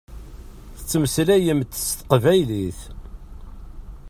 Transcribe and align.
Tettmeslayemt 0.77 1.71
s 1.81 1.89
teqbaylit. 1.97 2.79